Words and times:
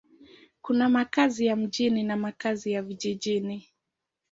Kuna 0.61 0.89
makazi 0.89 1.45
ya 1.45 1.55
mjini 1.55 2.03
na 2.03 2.17
makazi 2.17 2.71
ya 2.71 2.81
vijijini. 2.81 3.67